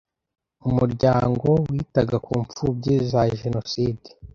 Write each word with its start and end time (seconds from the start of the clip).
umuryango 0.69 1.47
witaga 1.69 2.15
ku 2.25 2.31
mfubyi 2.43 2.93
za 3.11 3.21
Jenoside. 3.41 4.07